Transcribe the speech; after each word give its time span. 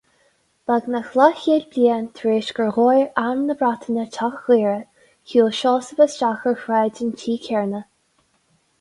Beagnach 0.69 1.11
leathchéad 1.19 1.67
bliain 1.75 2.07
tar 2.19 2.31
éis 2.37 2.49
gur 2.61 2.71
dhóigh 2.79 3.05
arm 3.25 3.45
na 3.51 3.57
Breataine 3.61 4.07
teach 4.17 4.41
Ghaora, 4.49 4.75
shiúil 5.35 5.55
Seosamh 5.61 6.05
isteach 6.11 6.53
ar 6.55 6.61
shráid 6.67 7.07
an 7.07 7.17
tí 7.25 7.41
chéanna. 7.49 7.89